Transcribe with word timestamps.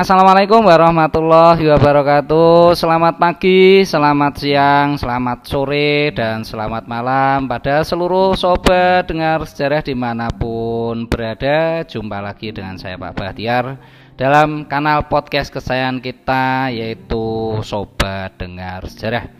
Assalamualaikum 0.00 0.64
warahmatullahi 0.64 1.60
wabarakatuh. 1.76 2.72
Selamat 2.72 3.20
pagi, 3.20 3.84
selamat 3.84 4.32
siang, 4.40 4.96
selamat 4.96 5.44
sore, 5.44 6.08
dan 6.16 6.40
selamat 6.40 6.88
malam 6.88 7.44
Pada 7.44 7.84
seluruh 7.84 8.32
sobat 8.32 9.04
dengar 9.04 9.44
sejarah 9.44 9.84
di 9.84 9.92
mana 9.92 10.32
pun 10.32 11.04
berada. 11.04 11.84
Jumpa 11.84 12.16
lagi 12.16 12.48
dengan 12.48 12.80
saya 12.80 12.96
Pak 12.96 13.12
Bahtiar 13.12 13.76
Dalam 14.16 14.64
kanal 14.64 15.04
podcast 15.04 15.52
kesayangan 15.52 16.00
kita 16.00 16.72
yaitu 16.72 17.60
Sobat 17.60 18.40
Dengar 18.40 18.88
Sejarah 18.88 19.39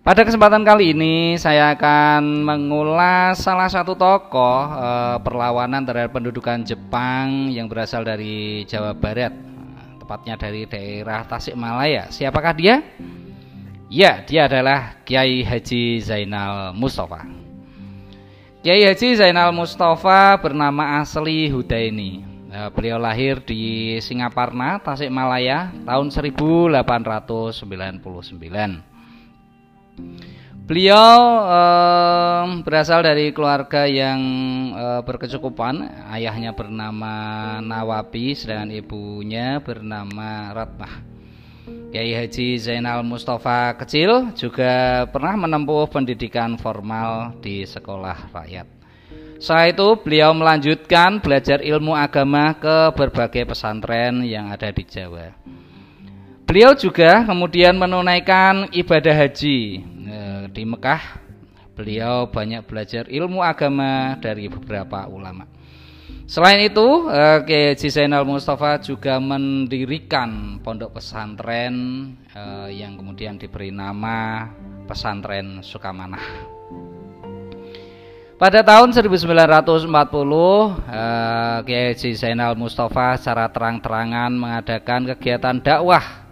pada 0.00 0.24
kesempatan 0.24 0.64
kali 0.64 0.96
ini 0.96 1.36
saya 1.36 1.76
akan 1.76 2.40
mengulas 2.40 3.36
salah 3.36 3.68
satu 3.68 3.92
tokoh 3.92 4.64
e, 4.72 5.20
perlawanan 5.20 5.84
terhadap 5.84 6.16
pendudukan 6.16 6.64
Jepang 6.64 7.52
yang 7.52 7.68
berasal 7.68 8.00
dari 8.00 8.64
Jawa 8.64 8.96
Barat, 8.96 9.28
tepatnya 10.00 10.40
dari 10.40 10.64
daerah 10.64 11.20
Tasikmalaya. 11.28 12.08
Siapakah 12.08 12.56
dia? 12.56 12.80
Ya, 13.92 14.24
dia 14.24 14.48
adalah 14.48 14.96
Kiai 15.04 15.44
Haji 15.44 16.00
Zainal 16.00 16.72
Mustafa. 16.72 17.28
Kiai 18.64 18.88
Haji 18.88 19.20
Zainal 19.20 19.52
Mustafa 19.52 20.40
bernama 20.40 21.04
asli 21.04 21.52
Hudaini. 21.52 22.24
E, 22.48 22.72
beliau 22.72 22.96
lahir 22.96 23.44
di 23.44 24.00
Singaparna, 24.00 24.80
Tasikmalaya 24.80 25.76
tahun 25.84 26.08
1899. 26.08 28.89
Beliau 30.70 31.18
eh, 31.50 32.42
berasal 32.62 33.02
dari 33.02 33.34
keluarga 33.34 33.90
yang 33.90 34.20
eh, 34.70 35.00
berkecukupan. 35.02 36.06
Ayahnya 36.14 36.54
bernama 36.54 37.58
Nawapi, 37.58 38.38
sedangkan 38.38 38.70
ibunya 38.78 39.58
bernama 39.58 40.54
Ratnah. 40.54 41.10
Kiai 41.90 42.14
Haji 42.14 42.54
Zainal 42.62 43.02
Mustafa 43.02 43.74
kecil 43.82 44.30
juga 44.38 45.04
pernah 45.10 45.34
menempuh 45.34 45.90
pendidikan 45.90 46.54
formal 46.54 47.34
di 47.42 47.66
sekolah 47.66 48.30
rakyat. 48.30 48.66
Setelah 49.42 49.66
itu 49.74 49.88
beliau 49.98 50.30
melanjutkan 50.30 51.18
belajar 51.18 51.58
ilmu 51.66 51.98
agama 51.98 52.54
ke 52.54 52.94
berbagai 52.94 53.42
pesantren 53.42 54.22
yang 54.22 54.54
ada 54.54 54.70
di 54.70 54.86
Jawa. 54.86 55.34
Beliau 56.46 56.78
juga 56.78 57.26
kemudian 57.26 57.74
menunaikan 57.74 58.70
ibadah 58.70 59.14
haji 59.26 59.89
di 60.50 60.66
Mekah. 60.66 61.30
Beliau 61.78 62.28
banyak 62.28 62.66
belajar 62.68 63.08
ilmu 63.08 63.40
agama 63.40 64.18
dari 64.20 64.50
beberapa 64.50 65.08
ulama. 65.08 65.48
Selain 66.30 66.62
itu, 66.62 67.10
e, 67.10 67.22
Kiai 67.42 67.74
Zainal 67.90 68.22
Mustafa 68.22 68.78
juga 68.78 69.18
mendirikan 69.18 70.62
pondok 70.62 71.02
pesantren 71.02 71.74
e, 72.30 72.70
yang 72.70 72.94
kemudian 72.94 73.34
diberi 73.34 73.74
nama 73.74 74.46
Pesantren 74.86 75.58
Sukamanah. 75.58 76.22
Pada 78.38 78.62
tahun 78.62 78.94
1940, 78.94 79.90
Kiai 81.66 82.14
Zainal 82.14 82.54
Mustafa 82.54 83.18
secara 83.18 83.50
terang-terangan 83.50 84.30
mengadakan 84.30 85.10
kegiatan 85.12 85.58
dakwah 85.58 86.29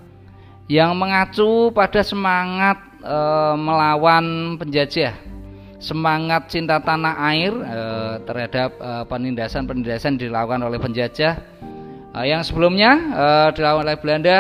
yang 0.69 0.93
mengacu 0.93 1.73
pada 1.73 2.05
semangat 2.05 2.77
e, 3.01 3.19
melawan 3.57 4.55
penjajah, 4.61 5.17
semangat 5.81 6.53
cinta 6.53 6.77
tanah 6.77 7.17
air 7.33 7.53
e, 7.57 7.81
terhadap 8.29 8.77
penindasan-penindasan 9.09 10.21
dilakukan 10.21 10.61
oleh 10.61 10.77
penjajah 10.77 11.41
e, 12.13 12.19
yang 12.29 12.45
sebelumnya 12.45 12.93
e, 13.17 13.25
dilakukan 13.57 13.85
oleh 13.89 13.97
Belanda. 13.97 14.39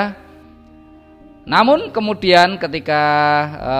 Namun 1.48 1.88
kemudian 1.96 2.60
ketika 2.60 3.02
e, 3.56 3.76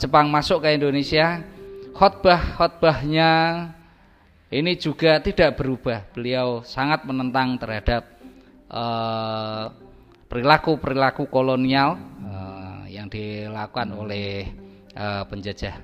Jepang 0.00 0.32
masuk 0.32 0.64
ke 0.64 0.80
Indonesia, 0.80 1.44
khotbah-khotbahnya 1.92 3.30
ini 4.48 4.80
juga 4.80 5.20
tidak 5.20 5.60
berubah. 5.60 6.08
Beliau 6.16 6.64
sangat 6.64 7.04
menentang 7.04 7.60
terhadap 7.60 8.08
perilaku-perilaku 10.30 11.26
kolonial 11.26 11.98
uh, 12.22 12.86
yang 12.86 13.10
dilakukan 13.10 13.90
oleh 13.98 14.46
uh, 14.94 15.26
penjajah. 15.26 15.82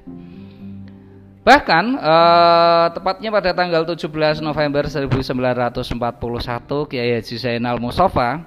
Bahkan 1.42 1.84
uh, 1.98 2.86
tepatnya 2.94 3.30
pada 3.34 3.50
tanggal 3.54 3.82
17 3.82 4.06
November 4.42 4.86
1941 4.86 6.90
Kiai 6.90 7.18
Haji 7.18 7.36
Zainal 7.38 7.78
Mustafa 7.82 8.46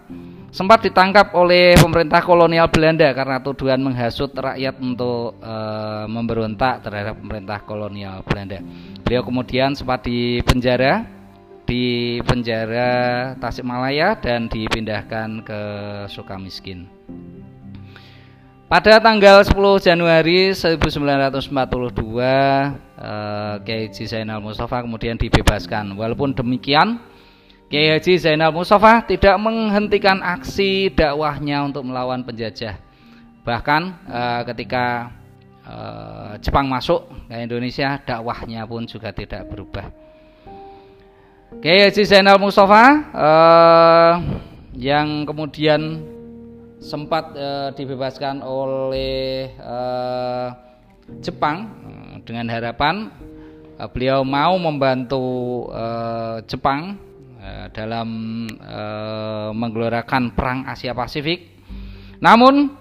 sempat 0.51 0.83
ditangkap 0.83 1.31
oleh 1.35 1.75
pemerintah 1.79 2.23
kolonial 2.23 2.67
Belanda 2.71 3.11
karena 3.13 3.37
tuduhan 3.39 3.79
menghasut 3.85 4.33
rakyat 4.33 4.81
untuk 4.81 5.37
memberontak 6.09 6.81
terhadap 6.81 7.21
pemerintah 7.21 7.61
kolonial 7.69 8.25
Belanda. 8.25 8.57
Beliau 9.05 9.21
kemudian 9.21 9.77
sempat 9.77 10.09
dipenjara 10.09 11.18
di 11.69 12.17
penjara 12.25 12.89
Tasikmalaya 13.37 14.17
dan 14.17 14.49
dipindahkan 14.49 15.45
ke 15.45 15.61
Sukamiskin. 16.09 16.89
Pada 18.65 18.97
tanggal 18.97 19.45
10 19.45 19.53
Januari 19.81 20.53
1942, 20.53 22.73
eh, 22.97 23.55
Kiai 23.65 23.85
Haji 23.85 24.03
Zainal 24.05 24.41
Mustafa 24.41 24.81
kemudian 24.81 25.17
dibebaskan. 25.17 25.93
Walaupun 25.93 26.33
demikian, 26.33 27.01
Kiai 27.69 27.97
Haji 27.97 28.17
Zainal 28.17 28.53
Mustafa 28.53 29.05
tidak 29.05 29.37
menghentikan 29.37 30.25
aksi 30.25 30.89
dakwahnya 30.93 31.65
untuk 31.65 31.85
melawan 31.85 32.25
penjajah. 32.25 32.77
Bahkan 33.45 33.81
eh, 34.09 34.41
ketika 34.53 34.85
eh, 35.65 36.33
Jepang 36.41 36.65
masuk 36.65 37.09
ke 37.29 37.41
Indonesia, 37.41 38.01
dakwahnya 38.01 38.65
pun 38.69 38.89
juga 38.89 39.13
tidak 39.13 39.49
berubah. 39.49 40.08
Kiai 41.57 41.81
Haji 41.81 42.05
Zainal 42.05 42.37
Mustafa 42.37 43.09
uh, 43.09 44.13
yang 44.77 45.25
kemudian 45.25 45.97
sempat 46.77 47.33
uh, 47.33 47.73
dibebaskan 47.73 48.45
oleh 48.45 49.49
uh, 49.57 50.53
Jepang 51.25 51.65
dengan 52.21 52.45
harapan 52.53 53.09
uh, 53.81 53.89
beliau 53.89 54.21
mau 54.21 54.61
membantu 54.61 55.25
uh, 55.73 56.37
Jepang 56.45 57.01
uh, 57.41 57.65
dalam 57.73 58.07
uh, 58.61 59.49
menggelorakan 59.49 60.37
perang 60.37 60.69
Asia 60.69 60.93
Pasifik. 60.93 61.49
Namun 62.21 62.77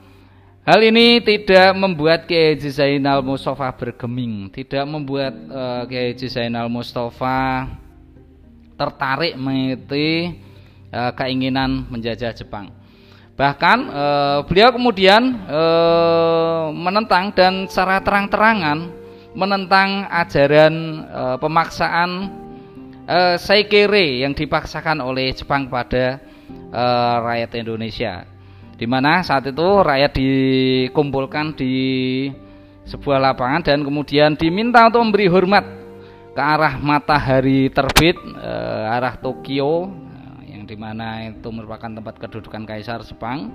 hal 0.68 0.80
ini 0.84 1.24
tidak 1.24 1.72
membuat 1.72 2.28
Kiai 2.28 2.60
Zainal 2.60 3.24
Mustafa 3.24 3.72
bergeming, 3.72 4.52
tidak 4.52 4.84
membuat 4.84 5.32
uh, 5.48 5.88
Kiai 5.88 6.12
Zainal 6.20 6.68
Mustafa 6.68 7.64
tertarik 8.78 9.34
mengikuti 9.34 10.38
uh, 10.94 11.10
keinginan 11.18 11.90
menjajah 11.90 12.32
Jepang. 12.32 12.70
Bahkan 13.38 13.78
uh, 13.90 14.38
beliau 14.46 14.74
kemudian 14.74 15.46
uh, 15.46 16.74
menentang 16.74 17.30
dan 17.34 17.66
secara 17.70 18.02
terang-terangan 18.02 18.90
menentang 19.34 20.10
ajaran 20.10 20.74
uh, 21.06 21.36
pemaksaan 21.38 22.10
uh, 23.06 23.36
Saikere 23.38 24.26
yang 24.26 24.34
dipaksakan 24.34 24.98
oleh 24.98 25.30
Jepang 25.30 25.70
pada 25.70 26.18
uh, 26.74 27.16
rakyat 27.22 27.62
Indonesia. 27.62 28.26
Di 28.74 28.86
mana 28.90 29.22
saat 29.22 29.46
itu 29.46 29.68
rakyat 29.86 30.18
dikumpulkan 30.18 31.54
di 31.54 31.74
sebuah 32.90 33.22
lapangan 33.22 33.62
dan 33.62 33.86
kemudian 33.86 34.34
diminta 34.34 34.86
untuk 34.90 35.02
memberi 35.06 35.30
hormat 35.30 35.77
ke 36.38 36.42
arah 36.46 36.78
matahari 36.78 37.66
terbit 37.66 38.14
uh, 38.38 38.94
arah 38.94 39.18
Tokyo 39.18 39.90
uh, 39.90 40.40
yang 40.46 40.70
di 40.70 40.78
mana 40.78 41.34
itu 41.34 41.50
merupakan 41.50 41.90
tempat 41.90 42.14
kedudukan 42.14 42.62
Kaisar 42.62 43.02
Jepang. 43.02 43.50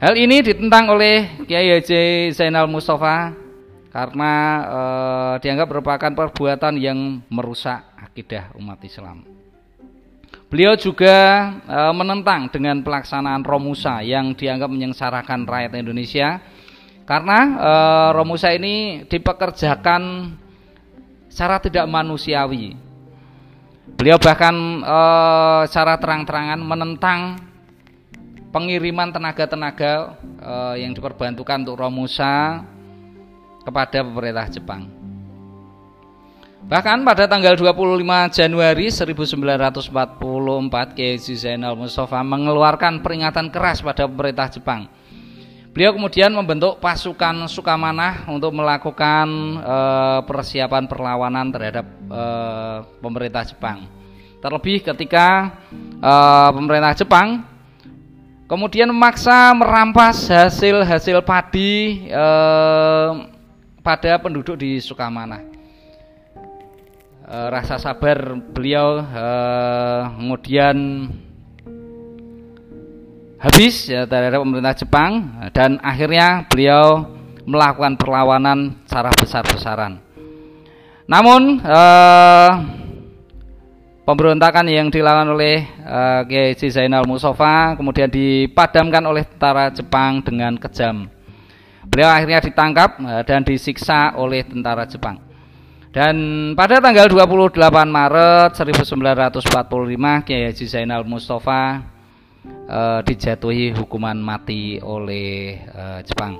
Hal 0.00 0.16
ini 0.16 0.40
ditentang 0.40 0.88
oleh 0.88 1.44
Kiai 1.44 1.68
Haji 1.68 2.32
Zainal 2.32 2.64
Mustafa 2.64 3.36
karena 3.92 4.32
uh, 4.72 5.34
dianggap 5.44 5.68
merupakan 5.68 6.12
perbuatan 6.16 6.80
yang 6.80 7.20
merusak 7.28 7.84
akidah 8.00 8.48
umat 8.56 8.80
Islam. 8.88 9.28
Beliau 10.48 10.80
juga 10.80 11.16
e, 11.60 11.80
menentang 11.92 12.48
dengan 12.48 12.80
pelaksanaan 12.80 13.44
Romusa 13.44 14.00
yang 14.00 14.32
dianggap 14.32 14.72
menyengsarakan 14.72 15.44
rakyat 15.44 15.76
Indonesia 15.76 16.40
karena 17.04 17.38
e, 17.60 17.72
Romusa 18.16 18.56
ini 18.56 19.04
dipekerjakan 19.04 20.02
secara 21.38 21.62
tidak 21.62 21.86
manusiawi. 21.86 22.74
Beliau 23.94 24.18
bahkan 24.18 24.82
e, 24.82 24.98
secara 25.70 25.94
terang-terangan 25.94 26.58
menentang 26.58 27.38
pengiriman 28.50 29.14
tenaga-tenaga 29.14 30.18
e, 30.18 30.82
yang 30.82 30.90
diperbantukan 30.90 31.62
untuk 31.62 31.78
Romusa 31.78 32.66
kepada 33.62 34.02
pemerintah 34.02 34.50
Jepang. 34.50 34.90
Bahkan 36.66 37.06
pada 37.06 37.30
tanggal 37.30 37.54
25 37.54 38.34
Januari 38.34 38.90
1941 38.90 39.94
Kiai 40.98 41.22
Zainal 41.38 41.78
Mustafa 41.78 42.18
mengeluarkan 42.26 42.98
peringatan 42.98 43.54
keras 43.54 43.78
pada 43.78 44.10
pemerintah 44.10 44.50
Jepang. 44.50 44.90
Beliau 45.68 45.92
kemudian 45.92 46.32
membentuk 46.32 46.80
pasukan 46.80 47.44
Sukamanah 47.44 48.24
untuk 48.32 48.56
melakukan 48.56 49.28
e, 49.60 49.76
persiapan 50.24 50.88
perlawanan 50.88 51.52
terhadap 51.52 51.86
e, 52.08 52.22
pemerintah 53.04 53.44
Jepang. 53.44 53.84
Terlebih 54.40 54.80
ketika 54.80 55.60
e, 56.00 56.12
pemerintah 56.56 56.96
Jepang 56.96 57.44
kemudian 58.48 58.88
memaksa 58.88 59.52
merampas 59.52 60.32
hasil-hasil 60.32 61.20
padi 61.20 62.08
e, 62.08 62.26
pada 63.84 64.16
penduduk 64.18 64.56
di 64.56 64.80
Sukamanah. 64.80 65.44
E, 67.28 67.36
rasa 67.52 67.76
sabar 67.76 68.40
beliau 68.56 69.04
e, 69.04 69.26
kemudian 70.16 70.76
habis 73.38 73.86
ya, 73.86 74.04
terhadap 74.04 74.42
pemerintah 74.42 74.74
Jepang 74.74 75.10
dan 75.54 75.78
akhirnya 75.78 76.44
beliau 76.50 77.06
melakukan 77.48 77.96
perlawanan 77.96 78.76
secara 78.84 79.10
besar-besaran. 79.14 79.92
Namun 81.08 81.64
eh, 81.64 82.50
pemberontakan 84.04 84.68
yang 84.68 84.92
dilakukan 84.92 85.32
oleh 85.32 85.64
eh, 85.64 86.20
Kiai 86.28 86.68
Zainal 86.68 87.08
Mustafa 87.08 87.78
kemudian 87.78 88.12
dipadamkan 88.12 89.00
oleh 89.08 89.24
tentara 89.24 89.72
Jepang 89.72 90.20
dengan 90.20 90.58
kejam. 90.60 91.08
Beliau 91.88 92.12
akhirnya 92.12 92.44
ditangkap 92.44 93.00
eh, 93.00 93.22
dan 93.24 93.40
disiksa 93.46 94.12
oleh 94.20 94.44
tentara 94.44 94.84
Jepang. 94.84 95.24
Dan 95.88 96.52
pada 96.52 96.84
tanggal 96.84 97.08
28 97.08 97.56
Maret 97.88 98.52
1945 98.60 100.28
Kiai 100.28 100.52
Zainal 100.52 101.08
Mustafa 101.08 101.80
uh, 102.46 103.00
dijatuhi 103.02 103.74
hukuman 103.74 104.18
mati 104.18 104.78
oleh 104.78 105.58
uh, 105.72 106.00
Jepang. 106.04 106.38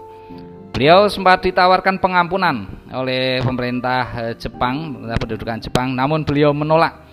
Beliau 0.70 1.10
sempat 1.10 1.42
ditawarkan 1.42 1.98
pengampunan 1.98 2.70
oleh 2.94 3.42
pemerintah 3.42 4.02
uh, 4.14 4.34
Jepang, 4.38 4.94
pemerintah 4.94 5.18
pendudukan 5.18 5.58
Jepang, 5.58 5.88
namun 5.96 6.22
beliau 6.22 6.54
menolak. 6.54 7.08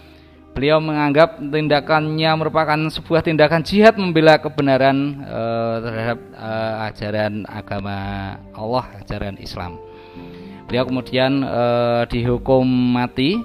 Beliau 0.56 0.80
menganggap 0.80 1.44
tindakannya 1.44 2.32
merupakan 2.40 2.80
sebuah 2.88 3.28
tindakan 3.28 3.60
jihad 3.60 4.00
membela 4.00 4.40
kebenaran 4.40 5.20
terhadap 5.84 6.20
ajaran 6.88 7.44
agama 7.44 7.98
Allah, 8.56 8.88
ajaran 9.04 9.36
Islam. 9.36 9.76
Beliau 10.64 10.88
kemudian 10.88 11.44
dihukum 12.08 12.64
mati 12.64 13.36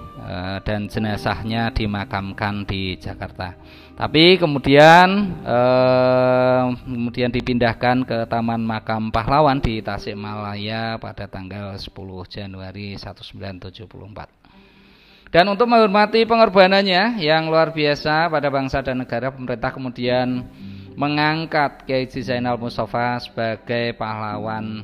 dan 0.62 0.86
jenazahnya 0.86 1.74
dimakamkan 1.74 2.62
di 2.68 2.94
Jakarta. 3.00 3.56
Tapi 4.00 4.40
kemudian 4.40 5.08
eh, 5.44 6.64
kemudian 6.88 7.28
dipindahkan 7.28 8.08
ke 8.08 8.24
Taman 8.30 8.64
Makam 8.64 9.12
Pahlawan 9.12 9.60
di 9.60 9.84
Tasikmalaya 9.84 10.96
pada 10.96 11.28
tanggal 11.28 11.76
10 11.76 11.92
Januari 12.30 12.96
1974. 12.96 14.40
Dan 15.30 15.46
untuk 15.46 15.70
menghormati 15.70 16.26
pengorbanannya 16.26 17.22
yang 17.22 17.46
luar 17.46 17.70
biasa 17.70 18.26
pada 18.26 18.50
bangsa 18.50 18.82
dan 18.82 18.98
negara, 18.98 19.30
pemerintah 19.30 19.70
kemudian 19.70 20.42
mengangkat 20.98 21.86
Kiai 21.86 22.10
Zainal 22.10 22.58
Mustafa 22.58 23.22
sebagai 23.22 23.94
pahlawan 23.94 24.82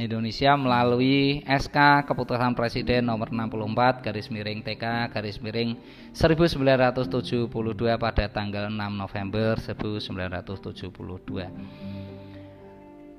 Indonesia 0.00 0.56
melalui 0.56 1.44
SK 1.44 2.08
Keputusan 2.08 2.56
Presiden 2.56 3.04
nomor 3.04 3.28
64 3.28 4.00
garis 4.00 4.32
miring 4.32 4.64
TK 4.64 5.12
garis 5.12 5.36
miring 5.36 5.76
1972 6.16 7.52
pada 8.00 8.24
tanggal 8.32 8.72
6 8.72 8.78
November 8.96 9.60
1972. 9.60 11.52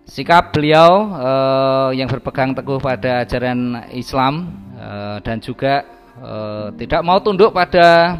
Sikap 0.04 0.52
beliau 0.52 1.14
eh, 1.14 2.02
yang 2.02 2.10
berpegang 2.10 2.58
teguh 2.58 2.82
pada 2.82 3.22
ajaran 3.22 3.88
Islam 3.94 4.50
eh, 4.74 5.18
dan 5.22 5.38
juga 5.40 5.86
eh, 6.18 6.68
tidak 6.82 7.06
mau 7.06 7.22
tunduk 7.22 7.54
pada 7.54 8.18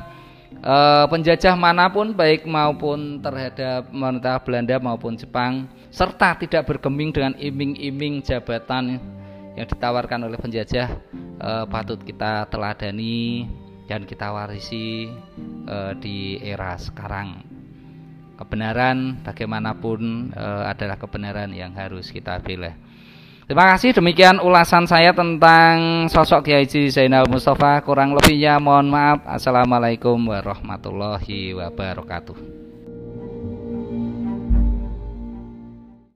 uh, 0.64 1.06
penjajah 1.12 1.54
mana 1.54 1.92
pun 1.92 2.16
baik 2.16 2.48
maupun 2.48 3.20
terhadap 3.20 3.92
pemerintah 3.92 4.40
Belanda 4.42 4.76
maupun 4.80 5.14
Jepang 5.20 5.68
serta 5.94 6.34
tidak 6.40 6.66
bergeming 6.66 7.14
dengan 7.14 7.38
iming-iming 7.38 8.24
jabatan 8.26 8.98
yang 9.54 9.68
ditawarkan 9.70 10.26
oleh 10.26 10.40
penjajah 10.40 10.90
uh, 11.38 11.70
patut 11.70 12.02
kita 12.02 12.50
teladani 12.50 13.46
dan 13.86 14.08
kita 14.08 14.32
warisi 14.34 15.12
uh, 15.70 15.94
di 16.00 16.42
era 16.42 16.74
sekarang. 16.80 17.46
Kebenaran 18.34 19.22
bagaimanapun 19.22 20.34
uh, 20.34 20.66
adalah 20.66 20.98
kebenaran 20.98 21.54
yang 21.54 21.78
harus 21.78 22.10
kita 22.10 22.42
pilih 22.42 22.74
Terima 23.44 23.76
kasih 23.76 23.92
demikian 23.92 24.40
ulasan 24.40 24.88
saya 24.88 25.12
tentang 25.12 26.08
sosok 26.08 26.48
Kiai 26.48 26.64
Zainal 26.88 27.28
Mustafa. 27.28 27.84
Kurang 27.84 28.16
lebihnya 28.16 28.56
mohon 28.56 28.88
maaf. 28.88 29.20
Assalamualaikum 29.28 30.16
warahmatullahi 30.16 31.52
wabarakatuh. 31.52 32.63